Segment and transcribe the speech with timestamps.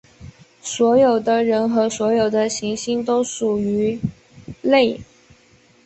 [0.63, 3.99] 所有的人和所有的行星都属于
[4.63, 4.99] 类。